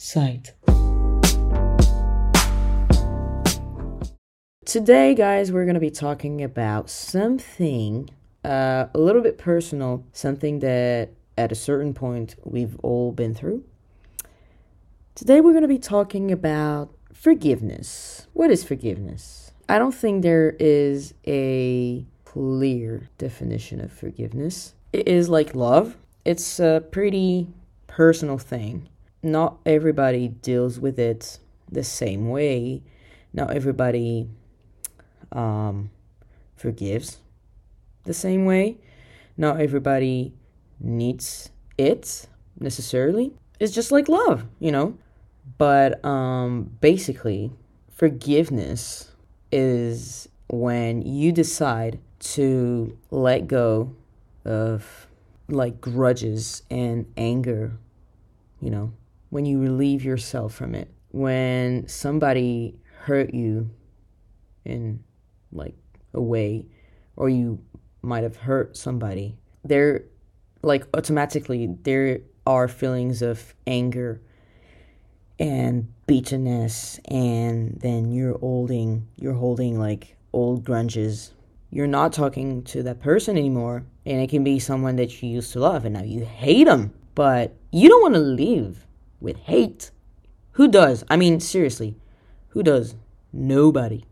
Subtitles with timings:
[0.00, 0.54] sight.
[4.64, 8.08] Today, guys, we're going to be talking about something
[8.44, 13.64] uh, a little bit personal, something that at a certain point we've all been through.
[15.14, 18.26] Today, we're going to be talking about forgiveness.
[18.32, 19.52] What is forgiveness?
[19.68, 24.74] I don't think there is a clear definition of forgiveness.
[24.94, 27.48] It is like love, it's a pretty
[27.86, 28.88] personal thing.
[29.22, 31.38] Not everybody deals with it
[31.70, 32.82] the same way.
[33.32, 34.28] Not everybody
[35.32, 35.90] um,
[36.56, 37.18] forgives
[38.04, 38.78] the same way.
[39.36, 40.34] Not everybody
[40.78, 42.26] needs it
[42.58, 43.32] necessarily.
[43.58, 44.96] It's just like love, you know?
[45.58, 47.52] But um, basically,
[47.90, 49.12] forgiveness
[49.52, 53.94] is when you decide to let go
[54.44, 55.06] of
[55.48, 57.72] like grudges and anger,
[58.60, 58.92] you know,
[59.30, 60.92] when you relieve yourself from it.
[61.12, 63.70] When somebody hurt you
[64.64, 65.02] in
[65.52, 65.74] like
[66.12, 66.66] a way,
[67.16, 67.60] or you
[68.02, 70.04] might have hurt somebody, there,
[70.62, 74.20] like automatically, there are feelings of anger
[75.38, 81.32] and bitterness, and then you're holding, you're holding like old grudges.
[81.70, 85.52] You're not talking to that person anymore, and it can be someone that you used
[85.52, 86.92] to love, and now you hate them.
[87.14, 88.86] But you don't want to live
[89.20, 89.90] with hate.
[90.52, 91.04] Who does?
[91.08, 91.96] I mean, seriously,
[92.48, 92.94] who does?
[93.32, 94.04] Nobody.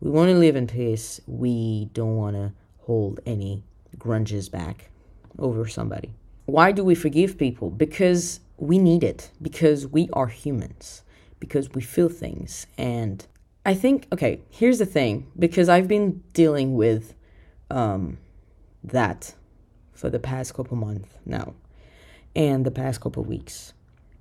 [0.00, 1.20] We want to live in peace.
[1.26, 3.62] We don't want to hold any
[3.98, 4.90] grudges back
[5.38, 6.14] over somebody.
[6.46, 7.70] Why do we forgive people?
[7.70, 11.02] Because we need it, because we are humans,
[11.40, 12.66] because we feel things.
[12.76, 13.24] And
[13.64, 17.14] I think, okay, here's the thing because I've been dealing with
[17.70, 18.18] um,
[18.82, 19.34] that
[19.92, 21.54] for the past couple months now
[22.34, 23.72] and the past couple weeks.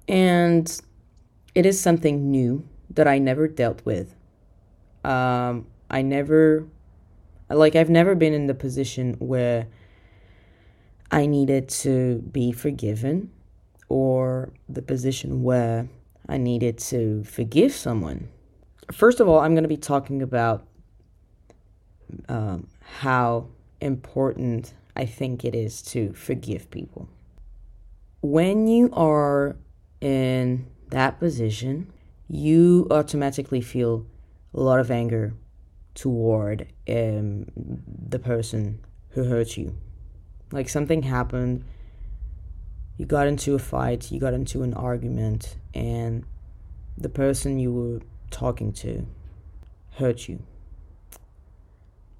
[0.07, 0.81] And
[1.55, 4.15] it is something new that I never dealt with.
[5.03, 6.67] Um, I never,
[7.49, 9.67] like, I've never been in the position where
[11.09, 13.31] I needed to be forgiven
[13.89, 15.89] or the position where
[16.29, 18.29] I needed to forgive someone.
[18.91, 20.65] First of all, I'm going to be talking about
[22.29, 23.47] um, how
[23.81, 27.09] important I think it is to forgive people.
[28.21, 29.55] When you are
[30.01, 31.91] in that position,
[32.27, 34.05] you automatically feel
[34.53, 35.33] a lot of anger
[35.93, 39.75] toward um, the person who hurt you.
[40.51, 41.63] Like something happened,
[42.97, 46.25] you got into a fight, you got into an argument, and
[46.97, 49.07] the person you were talking to
[49.97, 50.43] hurt you.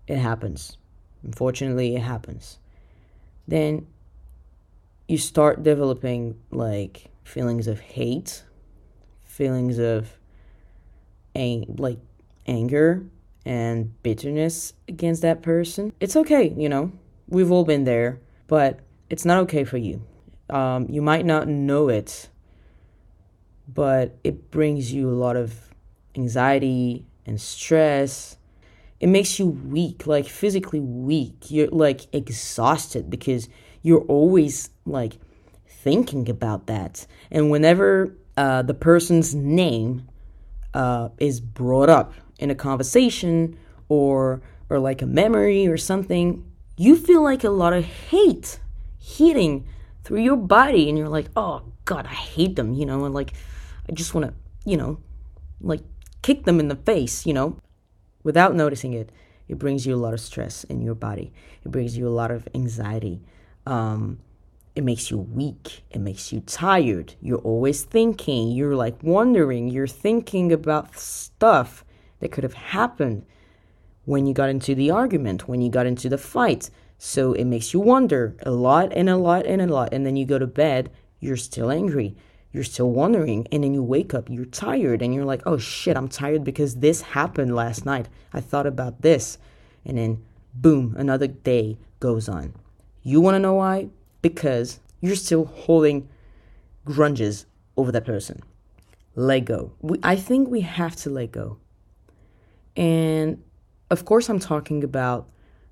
[0.08, 0.78] It happens.
[1.24, 2.60] Unfortunately, it happens.
[3.48, 3.88] Then
[5.08, 8.44] you start developing like feelings of hate,
[9.24, 10.18] feelings of
[11.36, 12.00] ang- like
[12.48, 13.06] anger
[13.46, 15.94] and bitterness against that person.
[16.00, 16.92] It's okay, you know.
[17.28, 18.80] We've all been there, but
[19.10, 20.04] it's not okay for you.
[20.50, 22.30] Um, you might not know it,
[23.68, 25.54] but it brings you a lot of
[26.16, 28.38] anxiety and stress.
[29.00, 31.50] It makes you weak, like physically weak.
[31.50, 33.48] You're like exhausted because
[33.82, 35.18] you're always like
[35.84, 37.08] thinking about that.
[37.32, 40.08] And whenever uh, the person's name
[40.74, 43.58] uh, is brought up in a conversation
[43.90, 46.46] or or like a memory or something,
[46.78, 48.60] you feel like a lot of hate
[49.00, 49.66] hitting
[50.04, 53.34] through your body, and you're like, oh God, I hate them, you know, and like
[53.90, 54.34] I just want to,
[54.70, 55.00] you know,
[55.60, 55.82] like
[56.22, 57.58] kick them in the face, you know,
[58.24, 59.12] without noticing it.
[59.48, 61.34] It brings you a lot of stress in your body.
[61.66, 63.22] It brings you a lot of anxiety.
[63.66, 64.20] Um,
[64.76, 65.84] it makes you weak.
[65.90, 67.16] It makes you tired.
[67.22, 68.52] You're always thinking.
[68.52, 69.68] You're like wondering.
[69.70, 71.84] You're thinking about stuff
[72.20, 73.26] that could have happened
[74.06, 76.70] when you got into the argument, when you got into the fight.
[76.98, 79.94] So it makes you wonder a lot and a lot and a lot.
[79.94, 80.90] And then you go to bed,
[81.20, 82.16] you're still angry.
[82.54, 83.48] You're still wondering.
[83.52, 85.02] And then you wake up, you're tired.
[85.02, 88.08] And you're like, oh shit, I'm tired because this happened last night.
[88.34, 89.38] I thought about this.
[89.84, 90.24] And then
[90.54, 92.54] boom, another day goes on.
[93.04, 93.90] You want to know why?
[94.22, 96.08] Because you're still holding
[96.86, 97.46] grudges
[97.78, 98.42] over that person.
[99.16, 99.74] Let go.
[99.82, 101.58] We, I think we have to let go.
[102.76, 103.44] And
[103.90, 105.28] of course, I'm talking about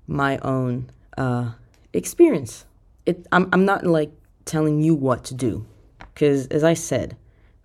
[0.06, 1.52] my own uh,
[1.92, 2.66] experience.
[3.06, 4.12] It, I'm, I'm not like
[4.44, 5.66] telling you what to do.
[5.98, 7.16] Because as I said,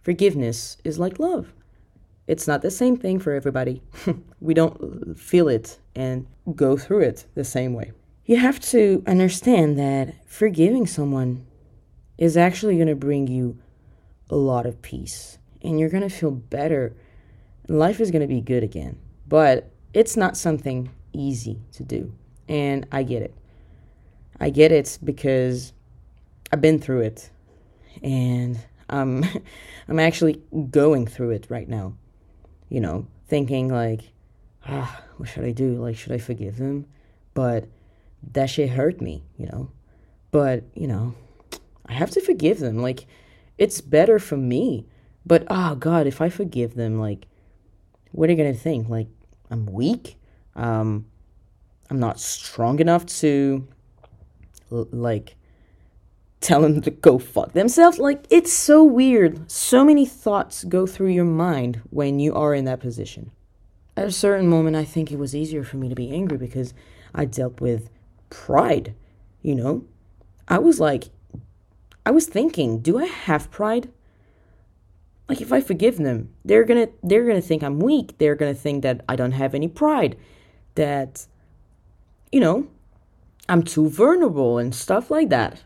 [0.01, 1.51] forgiveness is like love.
[2.27, 3.83] It's not the same thing for everybody.
[4.39, 7.91] we don't feel it and go through it the same way.
[8.25, 11.45] You have to understand that forgiving someone
[12.18, 13.60] is actually going to bring you
[14.30, 16.95] a lot of peace and you're going to feel better.
[17.68, 18.98] Life is going to be good again.
[19.27, 22.13] But it's not something easy to do.
[22.48, 23.33] And I get it.
[24.39, 25.74] I get it because
[26.51, 27.30] I've been through it.
[28.04, 29.24] And I'm
[30.00, 31.94] actually going through it right now.
[32.69, 34.01] You know, thinking like,
[34.68, 35.75] ah, what should I do?
[35.75, 36.88] Like, should I forgive them?
[37.33, 37.68] But
[38.33, 39.72] that shit hurt me, you know?
[40.31, 41.16] But, you know,
[41.86, 42.81] I have to forgive them.
[42.81, 43.06] Like,
[43.57, 44.86] it's better for me.
[45.25, 47.27] But, oh, God, if I forgive them, like,
[48.12, 48.89] what are you going to think?
[48.89, 49.07] Like,
[49.50, 50.18] I'm weak?
[50.56, 51.06] Um,
[51.89, 53.68] I'm not strong enough to,
[54.69, 55.36] like,
[56.42, 57.98] tell them to go fuck themselves.
[57.98, 59.50] Like, it's so weird.
[59.50, 63.31] So many thoughts go through your mind when you are in that position.
[63.98, 66.74] At a certain moment, I think it was easier for me to be angry because
[67.13, 67.89] I dealt with
[68.30, 68.95] pride,
[69.42, 69.86] you know?
[70.48, 71.06] I was like,
[72.06, 73.89] I was thinking, do I have pride?
[75.27, 78.18] Like if I forgive them, they're gonna they're gonna think I'm weak.
[78.19, 80.18] They're gonna think that I don't have any pride,
[80.75, 81.25] that
[82.31, 82.68] you know,
[83.50, 85.63] I'm too vulnerable and stuff like that.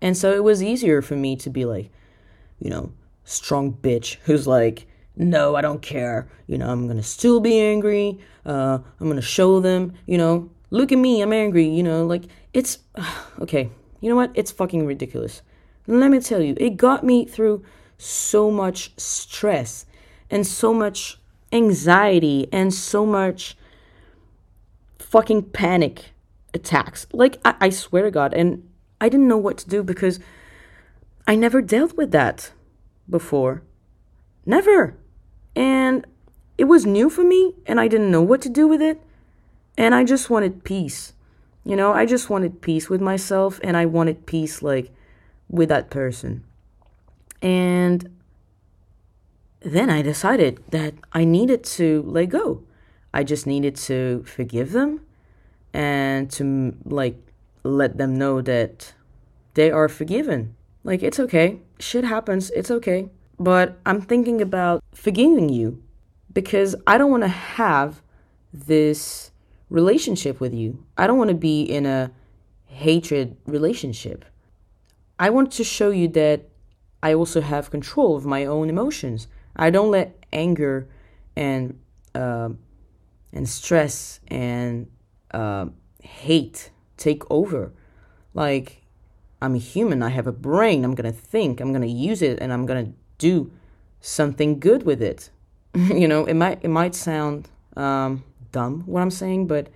[0.00, 1.90] And so it was easier for me to be like,
[2.60, 2.92] you know,
[3.24, 4.86] strong bitch who's like,
[5.16, 6.28] no, I don't care.
[6.46, 8.20] You know, I'm gonna still be angry.
[8.46, 9.94] Uh, I'm gonna show them.
[10.06, 11.66] You know, look at me, I'm angry.
[11.66, 12.78] You know, like it's
[13.40, 13.70] okay.
[14.00, 14.32] You know what?
[14.34, 15.42] It's fucking ridiculous.
[15.86, 17.64] Let me tell you, it got me through
[17.96, 19.86] so much stress
[20.30, 21.18] and so much
[21.52, 23.56] anxiety and so much
[24.98, 26.12] fucking panic
[26.52, 27.06] attacks.
[27.12, 28.34] Like, I, I swear to God.
[28.34, 28.68] And
[29.00, 30.18] I didn't know what to do because
[31.26, 32.52] I never dealt with that
[33.08, 33.62] before.
[34.44, 34.96] Never.
[35.54, 36.06] And
[36.58, 39.00] it was new for me, and I didn't know what to do with it.
[39.76, 41.12] And I just wanted peace.
[41.64, 44.90] You know, I just wanted peace with myself, and I wanted peace, like,
[45.48, 46.44] with that person.
[47.40, 48.10] And
[49.60, 52.62] then I decided that I needed to let go.
[53.12, 55.00] I just needed to forgive them
[55.72, 57.16] and to, like,
[57.62, 58.92] let them know that
[59.54, 60.54] they are forgiven.
[60.84, 61.60] Like, it's okay.
[61.78, 62.50] Shit happens.
[62.50, 63.08] It's okay.
[63.38, 65.82] But I'm thinking about forgiving you
[66.32, 68.02] because I don't want to have
[68.52, 69.30] this
[69.70, 70.84] relationship with you.
[70.96, 72.10] I don't want to be in a
[72.66, 74.24] hatred relationship.
[75.18, 76.48] I want to show you that
[77.02, 79.28] I also have control of my own emotions.
[79.56, 80.88] I don't let anger
[81.36, 81.78] and
[82.14, 82.50] uh,
[83.32, 84.88] and stress and
[85.32, 85.66] uh,
[86.02, 87.72] hate take over.
[88.32, 88.82] Like
[89.40, 90.02] I'm a human.
[90.02, 90.84] I have a brain.
[90.84, 91.60] I'm gonna think.
[91.60, 93.50] I'm gonna use it, and I'm gonna do
[94.00, 95.30] something good with it.
[95.74, 99.68] you know, it might it might sound um, dumb what I'm saying, but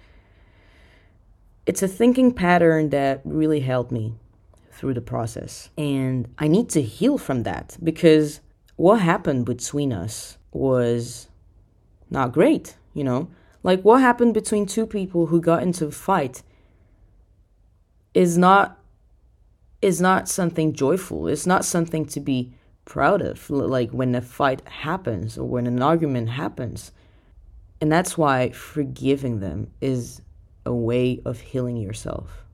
[1.66, 4.14] it's a thinking pattern that really helped me
[4.72, 5.68] through the process.
[5.76, 8.40] And I need to heal from that because
[8.76, 11.28] what happened between us was
[12.08, 13.28] not great, you know?
[13.62, 16.42] Like what happened between two people who got into a fight
[18.14, 18.78] is not
[19.82, 21.28] is not something joyful.
[21.28, 22.54] It's not something to be
[22.84, 26.92] proud of like when a fight happens or when an argument happens.
[27.80, 30.20] And that's why forgiving them is
[30.66, 32.44] a way of healing yourself.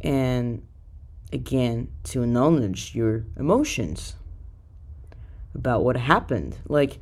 [0.00, 0.62] And
[1.32, 4.14] again to acknowledge your emotions
[5.54, 6.56] about what happened.
[6.68, 6.98] Like,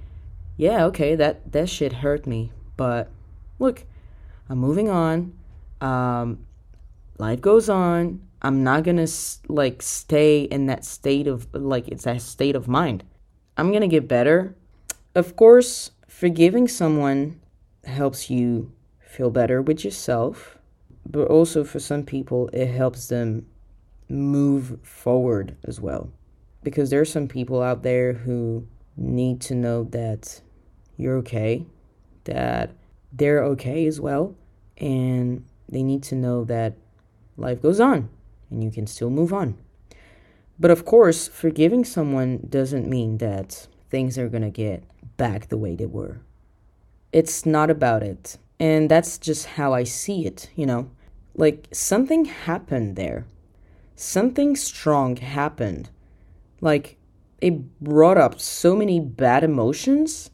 [0.56, 3.10] yeah, okay, that that shit hurt me, but
[3.58, 3.84] look,
[4.48, 5.32] I'm moving on.
[5.80, 6.46] Um,
[7.18, 8.20] life goes on.
[8.42, 9.06] I'm not gonna
[9.48, 13.04] like stay in that state of like it's that state of mind.
[13.56, 14.54] I'm gonna get better.
[15.14, 17.40] Of course, forgiving someone
[17.84, 20.58] helps you feel better with yourself,
[21.06, 23.46] but also for some people, it helps them
[24.06, 26.12] move forward as well.
[26.62, 28.66] Because there are some people out there who
[28.98, 30.42] need to know that
[30.98, 31.64] you're okay,
[32.24, 32.70] that
[33.10, 34.36] they're okay as well,
[34.76, 36.74] and they need to know that
[37.38, 38.10] life goes on
[38.50, 39.56] and you can still move on.
[40.58, 44.84] But of course, forgiving someone doesn't mean that things are going to get
[45.24, 46.14] back the way they were.
[47.12, 48.38] It's not about it.
[48.58, 50.82] And that's just how I see it, you know?
[51.34, 53.26] Like something happened there
[54.00, 55.90] something strong happened.
[56.60, 56.96] Like,
[57.40, 60.30] it brought up so many bad emotions.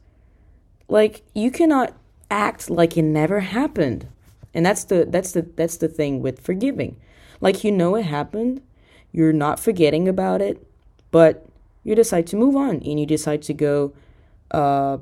[0.89, 1.93] Like, you cannot
[2.31, 4.07] act like it never happened.
[4.55, 6.97] And that's the that's the that's the thing with forgiving.
[7.43, 8.63] Like you know it happened,
[9.13, 10.67] you're not forgetting about it,
[11.11, 11.47] but
[11.85, 13.93] you decide to move on and you decide to go
[14.51, 14.99] uh,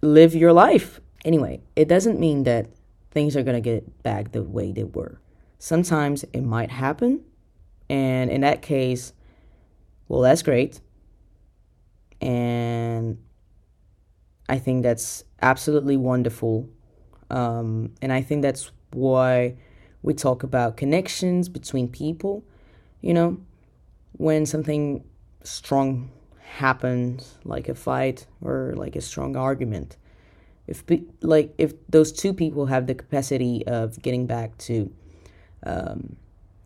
[0.00, 1.00] live your life.
[1.24, 2.68] Anyway, it doesn't mean that
[3.10, 5.20] things are going to get back the way they were.
[5.58, 7.22] Sometimes it might happen,
[7.88, 9.12] and in that case,
[10.08, 10.80] well, that's great.
[12.20, 13.18] And
[14.48, 16.68] I think that's absolutely wonderful.
[17.30, 19.56] Um, and I think that's why
[20.02, 22.44] we talk about connections between people.
[23.00, 23.38] You know,
[24.12, 25.04] when something
[25.42, 26.10] strong
[26.44, 29.96] happens, like a fight or like a strong argument,
[30.66, 30.84] if
[31.20, 34.92] like if those two people have the capacity of getting back to
[35.64, 36.16] um,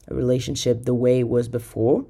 [0.06, 2.04] a relationship the way it was before,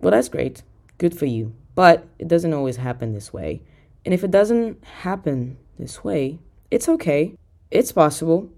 [0.00, 0.62] well, that's great.
[0.98, 1.54] Good for you.
[1.74, 3.62] But it doesn't always happen this way.
[4.04, 6.38] And if it doesn't happen this way,
[6.70, 7.34] it's okay.
[7.70, 8.50] It's possible.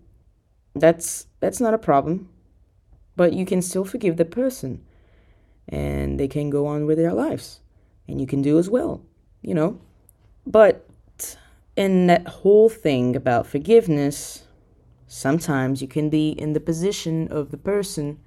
[0.74, 2.28] That's that's not a problem.
[3.14, 4.84] But you can still forgive the person
[5.68, 7.60] and they can go on with their lives.
[8.08, 9.02] And you can do as well,
[9.42, 9.80] you know.
[10.46, 10.88] But
[11.76, 14.44] in that whole thing about forgiveness,
[15.06, 18.18] sometimes you can be in the position of the person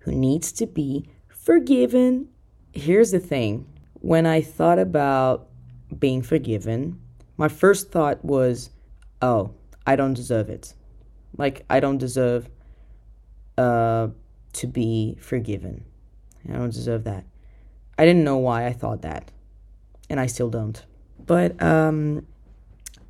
[0.00, 2.28] who needs to be forgiven.
[2.72, 5.48] Here's the thing when I thought about
[5.98, 7.00] being forgiven,
[7.36, 8.70] my first thought was,
[9.20, 9.54] oh,
[9.86, 10.74] I don't deserve it.
[11.36, 12.48] Like, I don't deserve
[13.58, 14.08] uh,
[14.54, 15.84] to be forgiven.
[16.48, 17.24] I don't deserve that.
[18.00, 19.30] I didn't know why I thought that,
[20.08, 20.82] and I still don't.
[21.26, 22.26] But um,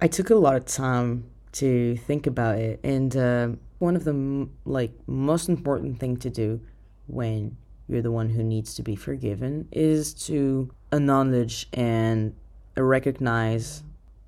[0.01, 4.49] I took a lot of time to think about it, and uh, one of the
[4.65, 6.61] like most important thing to do
[7.07, 7.57] when
[7.87, 12.35] you're the one who needs to be forgiven is to acknowledge and
[12.77, 13.85] recognize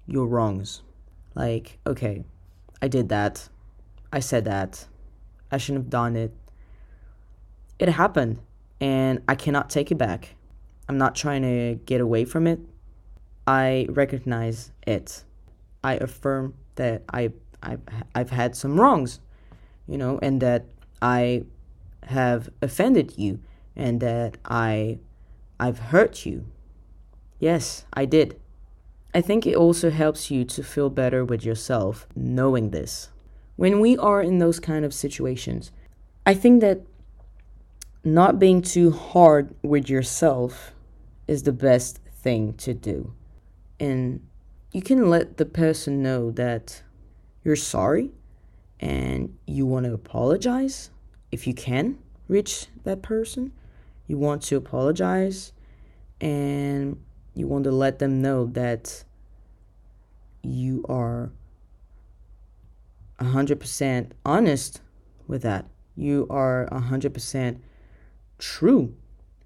[0.06, 0.82] your wrongs.
[1.34, 2.22] Like, okay,
[2.80, 3.48] I did that.
[4.12, 4.86] I said that.
[5.50, 6.32] I shouldn't have done it.
[7.80, 8.38] It happened,
[8.80, 10.36] and I cannot take it back.
[10.92, 12.60] I'm not trying to get away from it.
[13.46, 15.24] I recognize it.
[15.82, 17.30] I affirm that I
[17.62, 17.80] I've,
[18.14, 19.18] I've had some wrongs,
[19.88, 20.66] you know, and that
[21.00, 21.44] I
[22.02, 23.40] have offended you
[23.74, 24.98] and that I
[25.58, 26.44] I've hurt you.
[27.38, 28.38] Yes, I did.
[29.14, 33.08] I think it also helps you to feel better with yourself knowing this.
[33.56, 35.72] When we are in those kind of situations,
[36.26, 36.82] I think that
[38.04, 40.71] not being too hard with yourself
[41.32, 43.14] is the best thing to do.
[43.80, 44.20] And
[44.70, 46.82] you can let the person know that
[47.42, 48.10] you're sorry
[48.78, 50.90] and you want to apologize
[51.30, 51.98] if you can
[52.28, 53.52] reach that person.
[54.06, 55.52] You want to apologize
[56.20, 57.02] and
[57.34, 59.04] you want to let them know that
[60.42, 61.32] you are
[63.20, 64.82] 100% honest
[65.26, 65.64] with that.
[65.96, 67.58] You are 100%
[68.38, 68.94] true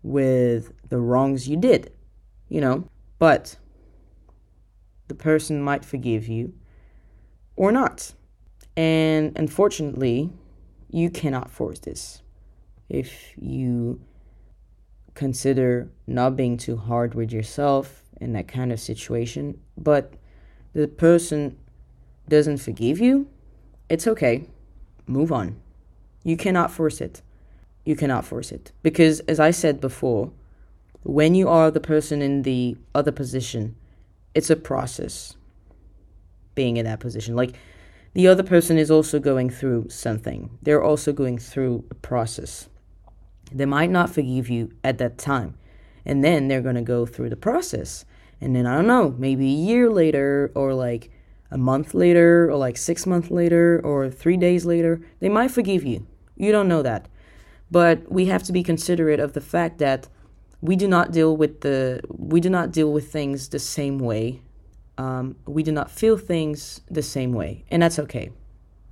[0.06, 1.92] with the wrongs you did,
[2.48, 3.56] you know, but
[5.08, 6.54] the person might forgive you
[7.56, 8.14] or not.
[8.76, 10.30] And unfortunately,
[10.90, 12.22] you cannot force this.
[12.88, 14.00] If you
[15.14, 20.12] consider not being too hard with yourself in that kind of situation, but
[20.72, 21.58] the person
[22.28, 23.28] doesn't forgive you,
[23.88, 24.44] it's okay.
[25.08, 25.60] Move on.
[26.22, 27.22] You cannot force it.
[27.86, 28.72] You cannot force it.
[28.82, 30.32] Because, as I said before,
[31.04, 33.76] when you are the person in the other position,
[34.34, 35.36] it's a process
[36.56, 37.36] being in that position.
[37.36, 37.54] Like
[38.12, 42.68] the other person is also going through something, they're also going through a process.
[43.52, 45.56] They might not forgive you at that time.
[46.04, 48.04] And then they're going to go through the process.
[48.40, 51.10] And then, I don't know, maybe a year later, or like
[51.52, 55.84] a month later, or like six months later, or three days later, they might forgive
[55.84, 56.04] you.
[56.36, 57.06] You don't know that.
[57.70, 60.08] But we have to be considerate of the fact that
[60.61, 64.40] we do not deal with the we do not deal with things the same way.
[64.99, 68.30] Um, we do not feel things the same way, and that's okay.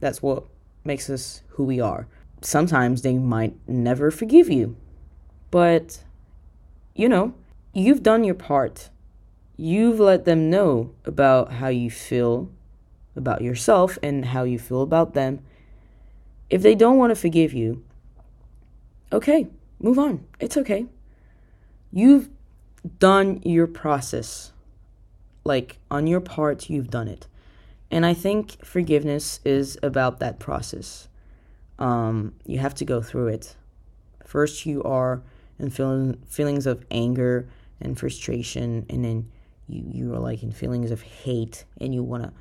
[0.01, 0.45] That's what
[0.85, 2.07] makes us who we are.
[2.43, 4.77] Sometimes they might never forgive you,
[5.51, 6.05] but
[6.95, 7.35] you know
[7.73, 8.91] you've done your part.
[9.57, 12.51] You've let them know about how you feel
[13.17, 15.41] about yourself and how you feel about them.
[16.51, 17.85] If they don't want to forgive you,
[19.15, 19.49] okay,
[19.81, 20.27] move on.
[20.41, 20.87] It's okay
[21.95, 22.29] you've
[22.99, 24.53] done your process.
[25.45, 27.29] Like on your part, you've done it.
[27.91, 31.09] And I think forgiveness is about that process.
[31.79, 33.55] Um, you have to go through it.
[34.27, 35.23] First, you are
[35.59, 37.49] in feeling, feelings of anger
[37.81, 39.31] and frustration, and then
[39.69, 42.33] you, you are like in feelings of hate, and you want to,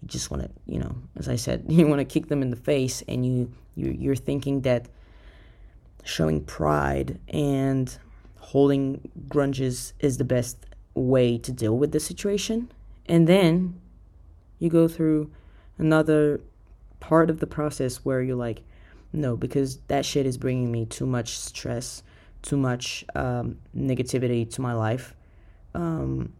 [0.00, 2.50] you just want to, you know, as I said, you want to kick them in
[2.50, 4.88] the face, and you, you you're thinking that
[6.04, 7.98] showing pride and
[8.38, 12.70] holding grudges is the best way to deal with the situation.
[13.06, 13.80] And then
[14.58, 15.30] you go through
[15.78, 16.40] another
[17.00, 18.62] part of the process where you're like,
[19.12, 22.02] no, because that shit is bringing me too much stress,
[22.42, 25.14] too much um, negativity to my life.
[25.74, 26.32] Um,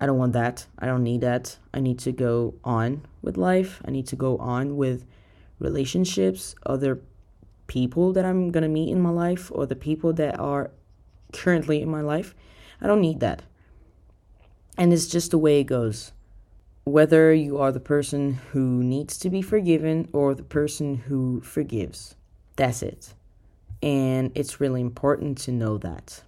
[0.00, 0.66] I don't want that.
[0.78, 1.56] I don't need that.
[1.72, 3.80] I need to go on with life.
[3.84, 5.04] I need to go on with
[5.58, 7.00] relationships, other
[7.66, 10.70] people that I'm going to meet in my life, or the people that are
[11.32, 12.34] currently in my life.
[12.80, 13.42] I don't need that.
[14.78, 16.12] And it's just the way it goes.
[16.84, 22.14] Whether you are the person who needs to be forgiven or the person who forgives,
[22.54, 23.14] that's it.
[23.82, 26.22] And it's really important to know that.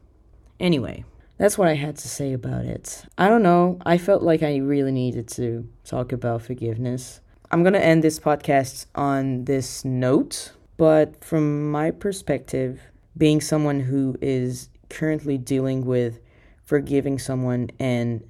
[0.59, 1.05] Anyway,
[1.37, 3.05] that's what I had to say about it.
[3.17, 3.79] I don't know.
[3.87, 7.21] I felt like I really needed to talk about forgiveness.
[7.51, 12.81] I'm going to end this podcast on this note, but from my perspective,
[13.17, 16.21] being someone who is currently dealing with
[16.65, 18.27] forgiving someone and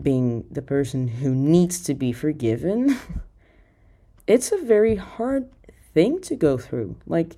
[0.00, 2.96] being the person who needs to be forgiven,
[4.26, 5.48] it's a very hard
[5.94, 6.96] thing to go through.
[7.06, 7.36] Like,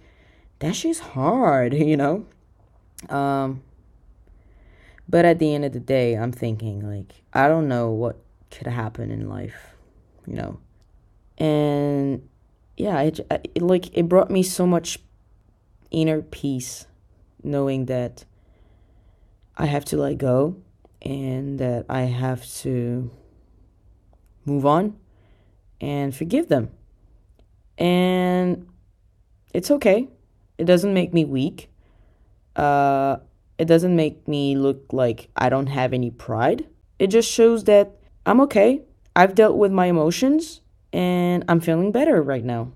[0.59, 2.27] that shit's hard, you know?
[3.09, 3.63] Um,
[5.09, 8.17] but at the end of the day, I'm thinking, like, I don't know what
[8.51, 9.77] could happen in life,
[10.27, 10.59] you know?
[11.39, 12.29] And
[12.77, 14.99] yeah, it, it like, it brought me so much
[15.91, 16.87] inner peace
[17.43, 18.25] knowing that
[19.57, 20.57] I have to let go
[21.03, 23.11] and that I have to
[24.45, 24.97] move on
[25.81, 26.71] and forgive them.
[27.77, 28.69] And
[29.53, 30.09] it's okay.
[30.59, 31.71] It doesn't make me weak.
[32.57, 33.17] Uh,
[33.59, 36.67] it doesn't make me look like I don't have any pride.
[36.99, 38.83] It just shows that I'm okay.
[39.15, 40.62] I've dealt with my emotions
[40.93, 42.73] and I'm feeling better right now.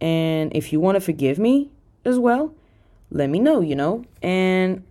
[0.00, 1.70] And if you want to forgive me
[2.04, 2.54] as well,
[3.10, 4.04] let me know, you know?
[4.22, 4.84] And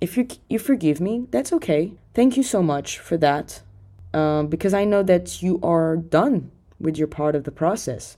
[0.00, 1.92] if you you forgive me, that's okay.
[2.14, 3.62] Thank you so much for that.
[4.12, 8.16] Um, because I know that you are done with your part of the process.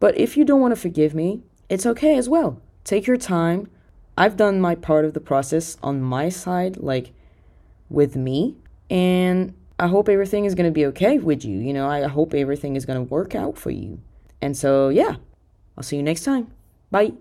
[0.00, 2.60] But if you don't want to forgive me, it's okay as well.
[2.82, 3.70] Take your time.
[4.18, 7.12] I've done my part of the process on my side, like
[7.88, 8.56] with me,
[8.90, 11.58] and I hope everything is going to be okay with you.
[11.58, 14.00] You know, I hope everything is going to work out for you.
[14.40, 15.16] And so, yeah,
[15.76, 16.52] I'll see you next time.
[16.90, 17.14] Bye.